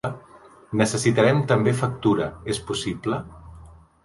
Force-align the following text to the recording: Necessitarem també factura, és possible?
Necessitarem 0.79 1.43
també 1.51 1.75
factura, 1.83 2.31
és 2.55 2.63
possible? 2.71 3.21